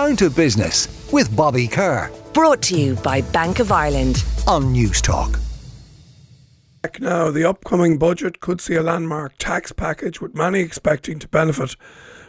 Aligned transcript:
Down 0.00 0.16
to 0.16 0.30
Business 0.30 1.10
with 1.12 1.36
Bobby 1.36 1.68
Kerr. 1.68 2.10
Brought 2.32 2.62
to 2.62 2.80
you 2.80 2.94
by 2.94 3.20
Bank 3.20 3.58
of 3.58 3.70
Ireland. 3.70 4.24
On 4.46 4.74
Newstalk. 4.74 5.38
Now, 6.98 7.30
the 7.30 7.44
upcoming 7.44 7.98
budget 7.98 8.40
could 8.40 8.62
see 8.62 8.76
a 8.76 8.82
landmark 8.82 9.34
tax 9.36 9.72
package, 9.72 10.18
with 10.18 10.34
many 10.34 10.60
expecting 10.60 11.18
to 11.18 11.28
benefit 11.28 11.76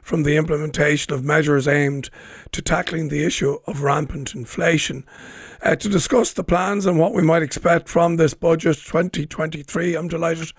from 0.01 0.23
the 0.23 0.35
implementation 0.35 1.13
of 1.13 1.23
measures 1.23 1.65
aimed 1.65 2.09
to 2.51 2.61
tackling 2.61 3.07
the 3.07 3.23
issue 3.23 3.59
of 3.65 3.83
rampant 3.83 4.35
inflation. 4.35 5.05
Uh, 5.63 5.77
to 5.77 5.87
discuss 5.87 6.33
the 6.33 6.43
plans 6.43 6.85
and 6.85 6.99
what 6.99 7.13
we 7.13 7.21
might 7.21 7.41
expect 7.41 7.87
from 7.87 8.17
this 8.17 8.33
budget 8.33 8.75
2023, 8.79 9.95
I'm 9.95 10.09
delighted 10.09 10.51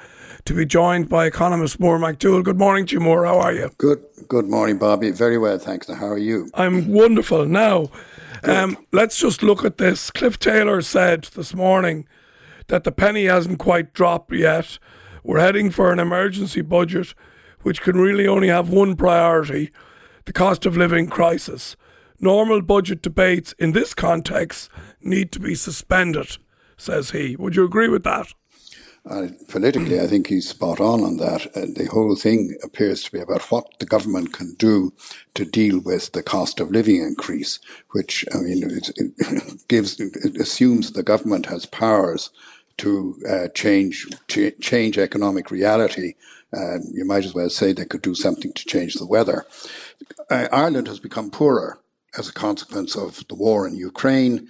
to 0.47 0.55
be 0.55 0.65
joined 0.65 1.11
by 1.11 1.27
economist 1.27 1.79
Moore 1.79 1.99
McDowell. 1.99 2.43
Good 2.43 2.59
morning 2.59 2.87
to 2.87 2.95
you, 2.95 3.01
Moore. 3.01 3.27
How 3.27 3.39
are 3.39 3.53
you? 3.53 3.71
Good. 3.77 4.03
Good 4.33 4.49
morning, 4.49 4.79
Bobby. 4.79 5.11
Very 5.11 5.37
well, 5.37 5.59
thanks. 5.59 5.89
How 5.89 6.07
are 6.07 6.17
you? 6.17 6.49
I'm 6.55 6.89
wonderful. 6.89 7.45
Now, 7.45 7.91
um, 8.45 8.79
let's 8.91 9.19
just 9.19 9.43
look 9.43 9.63
at 9.63 9.77
this. 9.77 10.11
Cliff 10.11 10.39
Taylor 10.39 10.81
said 10.81 11.25
this 11.35 11.55
morning 11.55 12.09
that 12.69 12.85
the 12.85 12.93
penny 12.93 13.27
hasn't 13.27 13.59
quite 13.59 13.93
dropped 13.93 14.33
yet. 14.33 14.79
We're 15.23 15.41
heading 15.41 15.69
for 15.69 15.93
an 15.93 15.99
emergency 15.99 16.63
budget 16.63 17.13
which 17.61 17.83
can 17.83 18.01
really 18.01 18.27
only 18.27 18.49
have 18.49 18.71
one 18.71 18.97
priority 18.97 19.71
the 20.25 20.33
cost 20.33 20.65
of 20.65 20.79
living 20.79 21.09
crisis. 21.09 21.77
Normal 22.19 22.63
budget 22.63 23.03
debates 23.03 23.53
in 23.59 23.73
this 23.73 23.93
context 23.93 24.71
need 25.03 25.31
to 25.33 25.41
be 25.41 25.55
suspended, 25.55 26.39
says 26.79 27.11
he. 27.11 27.37
Would 27.37 27.55
you 27.55 27.65
agree 27.65 27.89
with 27.89 28.05
that? 28.05 28.33
Uh, 29.05 29.27
politically, 29.49 29.99
I 29.99 30.07
think 30.07 30.29
he's 30.29 30.49
spot 30.49 30.81
on 30.81 31.03
on 31.03 31.17
that. 31.17 31.47
Uh, 31.57 31.67
the 31.67 31.89
whole 31.91 32.15
thing 32.15 32.57
appears 32.63 33.03
to 33.03 33.11
be 33.11 33.19
about 33.19 33.43
what 33.51 33.67
the 33.81 33.87
government 33.87 34.33
can 34.33 34.55
do 34.55 34.93
to 35.35 35.45
deal 35.45 35.81
with 35.81 36.13
the 36.13 36.23
cost 36.23 36.61
of 36.61 36.71
living 36.71 37.03
increase, 37.03 37.59
which 37.91 38.25
I 38.33 38.39
mean 38.39 38.63
it, 38.63 39.65
gives 39.69 39.99
it 39.99 40.37
assumes 40.37 40.93
the 40.93 41.03
government 41.03 41.47
has 41.47 41.67
powers 41.67 42.31
to 42.79 43.17
uh, 43.29 43.49
change 43.49 44.07
ch- 44.29 44.59
change 44.61 44.99
economic 44.99 45.51
reality. 45.51 46.15
Uh, 46.57 46.79
you 46.93 47.05
might 47.05 47.25
as 47.25 47.35
well 47.35 47.51
say 47.51 47.73
they 47.73 47.85
could 47.85 48.03
do 48.03 48.15
something 48.15 48.53
to 48.53 48.65
change 48.67 48.95
the 48.95 49.07
weather. 49.07 49.47
Uh, 50.31 50.47
Ireland 50.53 50.87
has 50.87 51.01
become 51.01 51.31
poorer 51.31 51.81
as 52.17 52.29
a 52.29 52.33
consequence 52.33 52.95
of 52.95 53.27
the 53.29 53.35
war 53.35 53.67
in 53.67 53.75
Ukraine 53.75 54.49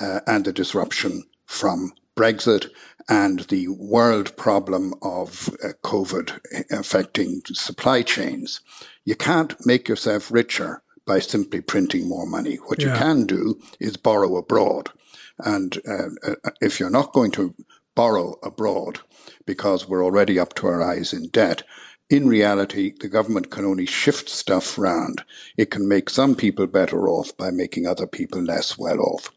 uh, 0.00 0.20
and 0.26 0.44
the 0.44 0.52
disruption 0.52 1.24
from 1.44 1.92
Brexit 2.16 2.70
and 3.08 3.40
the 3.40 3.68
world 3.68 4.36
problem 4.36 4.94
of 5.02 5.48
uh, 5.62 5.68
COVID 5.82 6.38
affecting 6.70 7.42
supply 7.46 8.02
chains. 8.02 8.60
You 9.04 9.16
can't 9.16 9.54
make 9.66 9.88
yourself 9.88 10.30
richer 10.30 10.82
by 11.06 11.18
simply 11.18 11.60
printing 11.60 12.08
more 12.08 12.26
money. 12.26 12.56
What 12.56 12.80
yeah. 12.80 12.92
you 12.92 12.98
can 12.98 13.26
do 13.26 13.60
is 13.80 13.96
borrow 13.96 14.36
abroad. 14.36 14.90
And 15.38 15.78
uh, 15.88 16.10
uh, 16.26 16.50
if 16.60 16.78
you're 16.78 16.90
not 16.90 17.12
going 17.12 17.30
to 17.32 17.54
borrow 17.94 18.36
abroad 18.42 19.00
because 19.46 19.88
we're 19.88 20.04
already 20.04 20.38
up 20.38 20.54
to 20.54 20.66
our 20.66 20.82
eyes 20.82 21.12
in 21.12 21.28
debt, 21.28 21.62
in 22.10 22.26
reality, 22.26 22.92
the 23.00 23.08
government 23.08 23.50
can 23.50 23.64
only 23.64 23.86
shift 23.86 24.28
stuff 24.28 24.76
round. 24.76 25.24
It 25.56 25.70
can 25.70 25.88
make 25.88 26.10
some 26.10 26.34
people 26.34 26.66
better 26.66 27.08
off 27.08 27.36
by 27.36 27.52
making 27.52 27.86
other 27.86 28.06
people 28.06 28.42
less 28.42 28.76
well 28.76 29.00
off. 29.00 29.30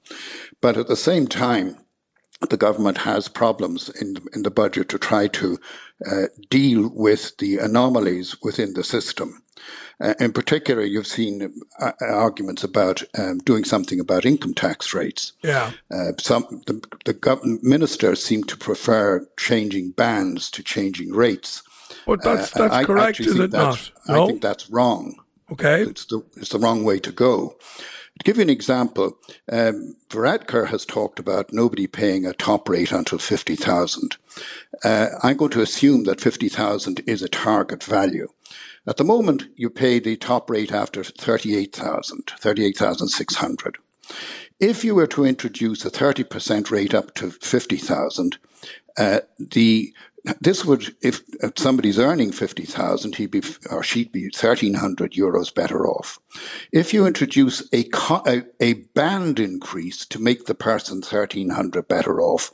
But 0.59 0.77
at 0.77 0.87
the 0.87 0.95
same 0.95 1.27
time, 1.27 1.77
the 2.49 2.57
government 2.57 2.99
has 2.99 3.27
problems 3.27 3.89
in, 4.01 4.17
in 4.33 4.43
the 4.43 4.51
budget 4.51 4.89
to 4.89 4.97
try 4.97 5.27
to 5.27 5.57
uh, 6.05 6.23
deal 6.49 6.89
with 6.93 7.37
the 7.37 7.57
anomalies 7.57 8.35
within 8.41 8.73
the 8.73 8.83
system. 8.83 9.41
Uh, 10.01 10.13
in 10.19 10.33
particular, 10.33 10.83
you've 10.83 11.07
seen 11.07 11.53
uh, 11.79 11.91
arguments 12.01 12.63
about 12.63 13.03
um, 13.17 13.37
doing 13.39 13.63
something 13.63 13.99
about 13.99 14.25
income 14.25 14.53
tax 14.53 14.93
rates. 14.93 15.33
Yeah. 15.43 15.71
Uh, 15.89 16.11
some 16.19 16.61
the, 16.65 16.81
the 17.05 17.13
government 17.13 17.63
ministers 17.63 18.23
seem 18.23 18.43
to 18.45 18.57
prefer 18.57 19.25
changing 19.37 19.91
bands 19.91 20.49
to 20.51 20.63
changing 20.63 21.13
rates. 21.13 21.63
But 22.05 22.23
that's 22.23 22.55
uh, 22.55 22.67
that's 22.67 22.85
correct, 22.85 23.19
is 23.21 23.39
it 23.39 23.51
not? 23.53 23.91
No? 24.07 24.23
I 24.23 24.27
think 24.27 24.41
that's 24.41 24.69
wrong. 24.69 25.22
Okay. 25.53 25.83
It's 25.83 26.05
the, 26.05 26.21
it's 26.37 26.49
the 26.49 26.59
wrong 26.59 26.83
way 26.83 26.99
to 26.99 27.11
go. 27.11 27.55
To 28.19 28.23
give 28.23 28.37
you 28.37 28.43
an 28.43 28.49
example, 28.49 29.17
um, 29.51 29.95
Varadkar 30.09 30.67
has 30.67 30.85
talked 30.85 31.19
about 31.19 31.53
nobody 31.53 31.87
paying 31.87 32.25
a 32.25 32.33
top 32.33 32.69
rate 32.69 32.91
until 32.91 33.17
50,000. 33.17 34.17
Uh, 34.83 35.07
I'm 35.23 35.37
going 35.37 35.51
to 35.51 35.61
assume 35.61 36.03
that 36.03 36.21
50,000 36.21 37.01
is 37.07 37.21
a 37.21 37.29
target 37.29 37.83
value. 37.83 38.27
At 38.85 38.97
the 38.97 39.03
moment, 39.03 39.47
you 39.55 39.69
pay 39.69 39.99
the 39.99 40.15
top 40.15 40.49
rate 40.49 40.71
after 40.71 41.03
38,000, 41.03 42.33
38,600. 42.39 43.77
If 44.63 44.85
you 44.85 44.95
were 44.95 45.07
to 45.07 45.25
introduce 45.25 45.83
a 45.83 45.91
30% 45.91 46.71
rate 46.71 46.93
up 46.93 47.13
to 47.15 47.31
50,000, 47.31 48.37
uh, 48.97 49.19
the 49.37 49.93
this 50.39 50.63
would, 50.63 50.95
if 51.01 51.21
somebody's 51.57 51.99
earning 51.99 52.31
50,000, 52.31 53.15
he'd 53.15 53.31
be, 53.31 53.43
or 53.69 53.83
she'd 53.83 54.13
be 54.13 54.27
1,300 54.27 55.11
euros 55.11 55.53
better 55.53 55.85
off. 55.85 56.17
If 56.71 56.93
you 56.93 57.05
introduce 57.05 57.61
a, 57.73 57.89
a, 58.25 58.43
a 58.61 58.73
band 58.95 59.41
increase 59.41 60.05
to 60.05 60.21
make 60.21 60.45
the 60.45 60.55
person 60.55 60.99
1,300 60.99 61.85
better 61.89 62.21
off, 62.21 62.51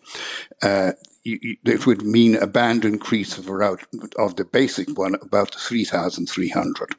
uh, 0.64 0.94
it 1.24 1.86
would 1.86 2.02
mean 2.02 2.38
a 2.38 2.48
band 2.48 2.86
increase 2.86 3.38
of 3.38 3.52
around, 3.52 3.82
of 4.18 4.36
the 4.36 4.46
basic 4.46 4.98
one, 4.98 5.14
about 5.22 5.54
3,300. 5.54 6.96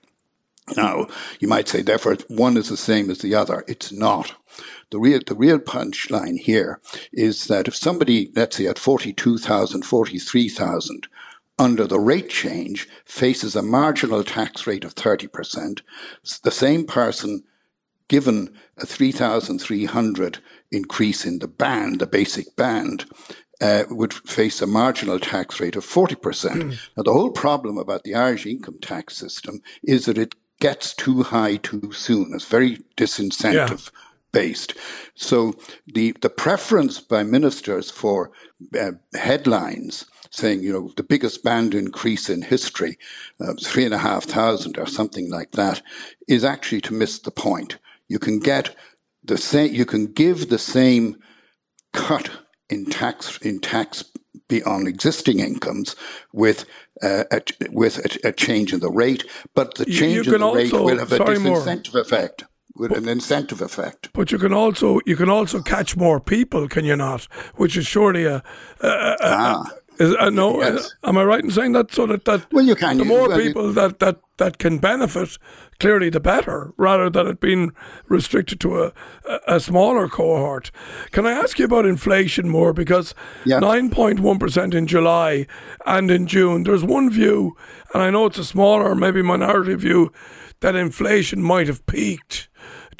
Now, 0.76 1.08
you 1.40 1.48
might 1.48 1.66
say, 1.66 1.82
therefore, 1.82 2.16
one 2.28 2.56
is 2.56 2.68
the 2.68 2.76
same 2.76 3.10
as 3.10 3.18
the 3.18 3.34
other. 3.34 3.64
It's 3.66 3.90
not. 3.90 4.36
The 4.90 4.98
real, 4.98 5.20
the 5.26 5.36
real 5.36 5.58
punchline 5.58 6.38
here 6.38 6.80
is 7.12 7.46
that 7.46 7.68
if 7.68 7.76
somebody, 7.76 8.30
let's 8.34 8.56
say 8.56 8.66
at 8.66 8.78
42,000, 8.78 9.82
43,000, 9.82 11.06
under 11.58 11.86
the 11.86 12.00
rate 12.00 12.30
change 12.30 12.88
faces 13.04 13.54
a 13.54 13.62
marginal 13.62 14.24
tax 14.24 14.66
rate 14.66 14.84
of 14.84 14.94
30%, 14.94 15.82
the 16.42 16.50
same 16.50 16.86
person 16.86 17.44
given 18.08 18.52
a 18.78 18.86
3,300 18.86 20.38
increase 20.72 21.24
in 21.24 21.38
the 21.38 21.46
band, 21.46 22.00
the 22.00 22.06
basic 22.06 22.56
band, 22.56 23.04
uh, 23.60 23.84
would 23.90 24.12
face 24.12 24.60
a 24.60 24.66
marginal 24.66 25.20
tax 25.20 25.60
rate 25.60 25.76
of 25.76 25.84
40%. 25.84 26.70
now, 26.96 27.02
the 27.02 27.12
whole 27.12 27.30
problem 27.30 27.78
about 27.78 28.02
the 28.02 28.14
Irish 28.14 28.46
income 28.46 28.78
tax 28.80 29.16
system 29.16 29.60
is 29.84 30.06
that 30.06 30.18
it 30.18 30.34
gets 30.60 30.94
too 30.94 31.22
high 31.22 31.56
too 31.56 31.92
soon. 31.92 32.32
It's 32.34 32.46
very 32.46 32.78
disincentive. 32.96 33.90
Yeah 33.92 34.00
based. 34.32 34.74
So 35.14 35.54
the, 35.86 36.12
the 36.20 36.30
preference 36.30 37.00
by 37.00 37.22
ministers 37.22 37.90
for 37.90 38.30
uh, 38.78 38.92
headlines 39.14 40.06
saying, 40.30 40.62
you 40.62 40.72
know, 40.72 40.92
the 40.96 41.02
biggest 41.02 41.42
band 41.42 41.74
increase 41.74 42.30
in 42.30 42.42
history, 42.42 42.98
uh, 43.40 43.54
three 43.60 43.84
and 43.84 43.94
a 43.94 43.98
half 43.98 44.24
thousand 44.24 44.78
or 44.78 44.86
something 44.86 45.30
like 45.30 45.52
that, 45.52 45.82
is 46.28 46.44
actually 46.44 46.80
to 46.82 46.94
miss 46.94 47.18
the 47.18 47.32
point. 47.32 47.78
You 48.08 48.18
can 48.18 48.38
get 48.38 48.74
the 49.24 49.36
same, 49.36 49.74
you 49.74 49.84
can 49.84 50.06
give 50.06 50.48
the 50.48 50.58
same 50.58 51.16
cut 51.92 52.30
in 52.68 52.86
tax, 52.86 53.38
in 53.38 53.58
tax 53.58 54.04
on 54.66 54.86
existing 54.86 55.38
incomes 55.38 55.94
with 56.32 56.64
uh, 57.02 57.24
a, 57.30 57.40
with 57.70 57.98
a, 57.98 58.28
a, 58.28 58.32
change 58.32 58.72
in 58.72 58.80
the 58.80 58.90
rate, 58.90 59.24
but 59.54 59.76
the 59.76 59.84
change 59.84 60.26
in 60.26 60.40
the 60.40 60.44
also, 60.44 60.56
rate 60.56 60.72
will 60.72 60.98
have 60.98 61.12
a 61.12 61.18
disincentive 61.18 61.94
more. 61.94 62.02
effect 62.02 62.44
with 62.74 62.92
an 62.92 63.08
incentive 63.08 63.60
effect. 63.60 64.10
But 64.12 64.32
you 64.32 64.38
can 64.38 64.52
also 64.52 65.00
you 65.06 65.16
can 65.16 65.28
also 65.28 65.62
catch 65.62 65.96
more 65.96 66.20
people, 66.20 66.68
can 66.68 66.84
you 66.84 66.96
not? 66.96 67.24
Which 67.56 67.76
is 67.76 67.86
surely 67.86 68.24
a, 68.24 68.42
a, 68.80 68.88
a, 68.88 69.16
ah. 69.22 69.64
Is, 70.00 70.16
uh, 70.16 70.30
no, 70.30 70.62
yes. 70.62 70.94
uh, 71.04 71.08
am 71.08 71.18
I 71.18 71.24
right 71.24 71.44
in 71.44 71.50
saying 71.50 71.72
that? 71.72 71.92
So 71.92 72.06
that, 72.06 72.24
that 72.24 72.50
well, 72.52 72.64
you 72.64 72.74
can. 72.74 72.96
The 72.96 73.04
more 73.04 73.28
well, 73.28 73.38
people 73.38 73.66
you, 73.66 73.72
that, 73.74 73.98
that, 73.98 74.16
that 74.38 74.56
can 74.56 74.78
benefit, 74.78 75.36
clearly 75.78 76.08
the 76.08 76.20
better, 76.20 76.72
rather 76.78 77.10
than 77.10 77.26
it 77.26 77.38
being 77.38 77.72
restricted 78.08 78.60
to 78.60 78.84
a, 78.84 78.92
a, 79.46 79.60
smaller 79.60 80.08
cohort. 80.08 80.70
Can 81.10 81.26
I 81.26 81.32
ask 81.32 81.58
you 81.58 81.66
about 81.66 81.84
inflation 81.84 82.48
Moore? 82.48 82.72
Because 82.72 83.14
nine 83.44 83.90
point 83.90 84.20
one 84.20 84.38
percent 84.38 84.72
in 84.72 84.86
July 84.86 85.46
and 85.84 86.10
in 86.10 86.26
June. 86.26 86.62
There's 86.62 86.82
one 86.82 87.10
view, 87.10 87.54
and 87.92 88.02
I 88.02 88.08
know 88.08 88.24
it's 88.24 88.38
a 88.38 88.44
smaller, 88.44 88.94
maybe 88.94 89.20
minority 89.20 89.74
view, 89.74 90.12
that 90.60 90.76
inflation 90.76 91.42
might 91.42 91.66
have 91.66 91.84
peaked. 91.84 92.48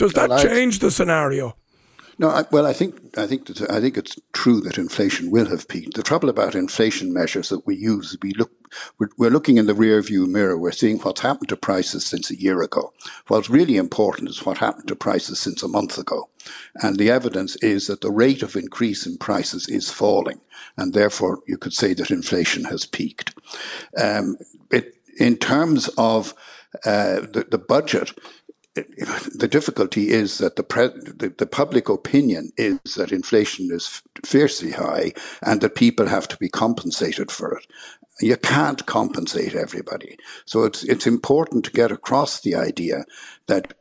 Does 0.01 0.15
that 0.15 0.31
well, 0.31 0.43
change 0.43 0.79
the 0.79 0.91
scenario? 0.91 1.57
No, 2.19 2.29
I, 2.29 2.45
well, 2.51 2.67
I 2.67 2.73
think 2.73 3.19
I 3.19 3.27
think 3.27 3.47
that, 3.47 3.71
I 3.71 3.81
think 3.81 3.99
it's 3.99 4.19
true 4.33 4.61
that 4.63 4.79
inflation 4.79 5.31
will 5.31 5.47
have 5.47 5.69
peaked. 5.69 5.95
The 5.95 6.03
trouble 6.03 6.31
about 6.31 6.55
inflation 6.55 7.13
measures 7.13 7.51
that 7.51 7.67
we 7.67 7.77
use, 7.77 8.17
we 8.23 8.33
look, 8.33 8.51
we're, 8.99 9.11
we're 9.19 9.31
looking 9.31 9.59
in 9.59 9.67
the 9.67 9.75
rear 9.75 10.01
view 10.01 10.27
mirror. 10.27 10.59
We're 10.59 10.73
seeing 10.73 10.99
what's 11.01 11.21
happened 11.21 11.51
to 11.51 11.57
prices 11.57 12.05
since 12.07 12.31
a 12.31 12.41
year 12.41 12.63
ago. 12.63 12.93
What's 13.29 13.51
really 13.51 13.77
important 13.77 14.31
is 14.31 14.45
what 14.45 14.59
happened 14.59 14.89
to 14.89 14.97
prices 14.97 15.39
since 15.39 15.63
a 15.63 15.69
month 15.69 15.99
ago, 15.99 16.31
and 16.77 16.97
the 16.97 17.11
evidence 17.11 17.57
is 17.57 17.87
that 17.87 18.01
the 18.01 18.11
rate 18.11 18.43
of 18.43 18.57
increase 18.57 19.07
in 19.07 19.19
prices 19.19 19.69
is 19.69 19.91
falling, 19.91 20.41
and 20.79 20.95
therefore 20.95 21.41
you 21.47 21.59
could 21.59 21.75
say 21.75 21.93
that 21.95 22.11
inflation 22.11 22.65
has 22.65 22.87
peaked. 22.87 23.35
Um, 23.99 24.39
it, 24.71 24.95
in 25.19 25.37
terms 25.37 25.89
of 25.99 26.35
uh, 26.85 27.21
the, 27.21 27.47
the 27.51 27.59
budget, 27.59 28.13
the 28.75 29.49
difficulty 29.51 30.11
is 30.11 30.39
that 30.39 30.57
the, 30.57 30.63
pre- 30.63 30.89
the, 30.89 31.35
the 31.37 31.47
public 31.47 31.89
opinion 31.89 32.53
is 32.57 32.79
that 32.97 33.13
inflation 33.13 33.69
is 33.73 34.03
fiercely 34.25 34.71
high 34.71 35.13
and 35.43 35.61
that 35.61 35.75
people 35.75 36.07
have 36.07 36.29
to 36.29 36.37
be 36.37 36.49
compensated 36.49 37.31
for 37.31 37.53
it. 37.55 37.67
You 38.21 38.37
can't 38.37 38.85
compensate 38.87 39.55
everybody, 39.55 40.19
so 40.45 40.65
it's 40.65 40.85
it's 40.85 41.07
important 41.07 41.65
to 41.65 41.71
get 41.71 41.91
across 41.91 42.41
the 42.41 42.55
idea 42.55 43.07
that 43.47 43.73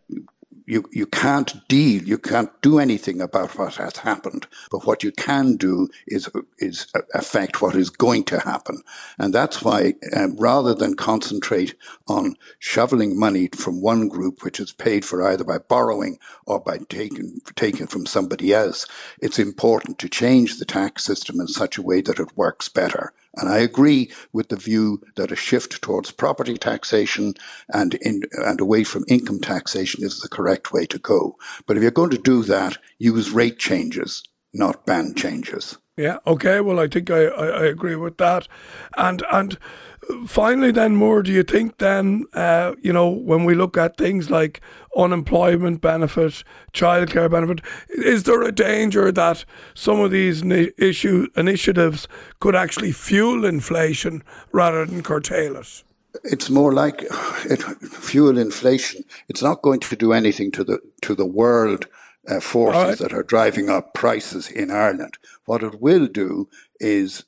you, 0.69 0.87
you 0.91 1.07
can't 1.07 1.67
deal, 1.67 2.03
you 2.03 2.19
can't 2.19 2.51
do 2.61 2.77
anything 2.77 3.21
about 3.21 3.57
what 3.57 3.75
has 3.77 3.97
happened, 3.97 4.45
but 4.69 4.85
what 4.85 5.03
you 5.03 5.11
can 5.11 5.55
do 5.55 5.89
is, 6.05 6.29
is 6.59 6.85
affect 7.15 7.59
what 7.59 7.75
is 7.75 7.89
going 7.89 8.23
to 8.25 8.39
happen. 8.39 8.83
And 9.17 9.33
that's 9.33 9.63
why, 9.63 9.95
um, 10.15 10.35
rather 10.37 10.75
than 10.75 10.95
concentrate 10.95 11.73
on 12.07 12.35
shoveling 12.59 13.19
money 13.19 13.49
from 13.55 13.81
one 13.81 14.07
group, 14.09 14.43
which 14.43 14.59
is 14.59 14.71
paid 14.71 15.03
for 15.03 15.27
either 15.27 15.43
by 15.43 15.57
borrowing 15.57 16.19
or 16.45 16.59
by 16.59 16.77
taking, 16.87 17.41
taking 17.55 17.87
from 17.87 18.05
somebody 18.05 18.53
else, 18.53 18.85
it's 19.19 19.39
important 19.39 19.97
to 19.97 20.07
change 20.07 20.59
the 20.59 20.65
tax 20.65 21.03
system 21.03 21.41
in 21.41 21.47
such 21.47 21.79
a 21.79 21.81
way 21.81 22.01
that 22.01 22.19
it 22.19 22.37
works 22.37 22.69
better. 22.69 23.11
And 23.35 23.49
I 23.49 23.59
agree 23.59 24.11
with 24.33 24.49
the 24.49 24.55
view 24.55 25.01
that 25.15 25.31
a 25.31 25.35
shift 25.35 25.81
towards 25.81 26.11
property 26.11 26.57
taxation 26.57 27.35
and 27.73 27.93
in, 27.95 28.23
and 28.33 28.59
away 28.59 28.83
from 28.83 29.05
income 29.07 29.39
taxation 29.39 30.03
is 30.03 30.19
the 30.19 30.29
correct 30.29 30.73
way 30.73 30.85
to 30.87 30.99
go. 30.99 31.37
But 31.65 31.77
if 31.77 31.83
you're 31.83 31.91
going 31.91 32.09
to 32.11 32.17
do 32.17 32.43
that, 32.43 32.77
use 32.97 33.31
rate 33.31 33.59
changes, 33.59 34.23
not 34.53 34.85
band 34.85 35.17
changes. 35.17 35.77
Yeah. 35.97 36.19
Okay. 36.25 36.61
Well, 36.61 36.79
I 36.79 36.87
think 36.87 37.11
I, 37.11 37.25
I, 37.25 37.47
I 37.47 37.65
agree 37.65 37.95
with 37.95 38.17
that. 38.17 38.47
And 38.95 39.21
and 39.31 39.57
finally, 40.25 40.71
then, 40.71 40.95
Moore, 40.95 41.21
do 41.23 41.31
you 41.31 41.43
think 41.43 41.77
then, 41.77 42.25
uh, 42.33 42.73
you 42.81 42.93
know, 42.93 43.09
when 43.09 43.43
we 43.43 43.53
look 43.53 43.77
at 43.77 43.97
things 43.97 44.29
like 44.29 44.61
unemployment 44.95 45.81
benefit, 45.81 46.43
childcare 46.73 47.29
benefit, 47.29 47.61
is 47.89 48.23
there 48.23 48.41
a 48.43 48.51
danger 48.51 49.11
that 49.11 49.45
some 49.73 49.99
of 49.99 50.11
these 50.11 50.41
issue 50.77 51.27
initiatives 51.35 52.07
could 52.39 52.55
actually 52.55 52.91
fuel 52.91 53.45
inflation 53.45 54.23
rather 54.51 54.85
than 54.85 55.03
curtail 55.03 55.57
it? 55.57 55.83
It's 56.23 56.49
more 56.49 56.73
like 56.73 57.03
it, 57.45 57.61
fuel 57.83 58.37
inflation. 58.37 59.03
It's 59.27 59.43
not 59.43 59.61
going 59.61 59.81
to 59.81 59.95
do 59.95 60.13
anything 60.13 60.51
to 60.51 60.63
the 60.63 60.79
to 61.01 61.13
the 61.13 61.25
world 61.25 61.87
uh, 62.29 62.39
forces 62.39 62.83
right. 62.83 62.97
that 62.99 63.13
are 63.13 63.23
driving 63.23 63.69
up 63.69 63.93
prices 63.93 64.49
in 64.49 64.71
Ireland. 64.71 65.17
What 65.45 65.63
it 65.63 65.81
will 65.81 66.07
do 66.07 66.47
is 66.79 67.25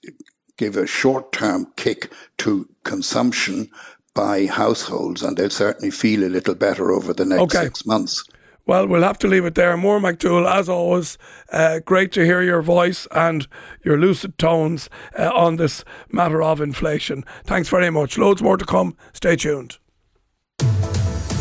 give 0.57 0.77
a 0.77 0.87
short 0.87 1.31
term 1.31 1.67
kick 1.75 2.11
to 2.39 2.69
consumption 2.83 3.69
by 4.13 4.45
households, 4.45 5.23
and 5.23 5.37
they'll 5.37 5.49
certainly 5.49 5.91
feel 5.91 6.23
a 6.23 6.29
little 6.29 6.55
better 6.55 6.91
over 6.91 7.13
the 7.13 7.25
next 7.25 7.41
okay. 7.43 7.63
six 7.63 7.85
months. 7.85 8.23
Well, 8.67 8.87
we'll 8.87 9.01
have 9.01 9.17
to 9.19 9.27
leave 9.27 9.45
it 9.45 9.55
there. 9.55 9.75
Moore 9.75 9.99
McDowell, 9.99 10.49
as 10.49 10.69
always, 10.69 11.17
uh, 11.51 11.79
great 11.79 12.11
to 12.13 12.23
hear 12.23 12.43
your 12.43 12.61
voice 12.61 13.07
and 13.11 13.47
your 13.83 13.97
lucid 13.97 14.37
tones 14.37 14.87
uh, 15.17 15.31
on 15.33 15.55
this 15.55 15.83
matter 16.11 16.43
of 16.43 16.61
inflation. 16.61 17.25
Thanks 17.43 17.69
very 17.69 17.89
much. 17.89 18.17
Loads 18.17 18.43
more 18.43 18.57
to 18.57 18.65
come. 18.65 18.95
Stay 19.13 19.35
tuned. 19.35 19.79